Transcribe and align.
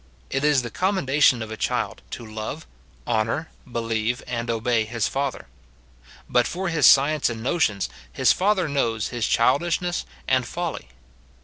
It 0.31 0.43
is 0.43 0.63
tlie 0.63 0.73
commendation 0.73 1.43
of 1.43 1.51
a 1.51 1.55
child 1.57 2.01
to 2.09 2.25
love, 2.25 2.65
honour, 3.05 3.51
believe, 3.71 4.23
and 4.25 4.49
obey 4.49 4.83
his 4.83 5.07
father; 5.07 5.45
but 6.27 6.47
for 6.47 6.69
his 6.69 6.87
science 6.87 7.29
and 7.29 7.43
notions, 7.43 7.87
his 8.11 8.33
father 8.33 8.67
knows 8.67 9.09
his 9.09 9.27
childishness 9.27 10.07
and 10.27 10.47
folly. 10.47 10.87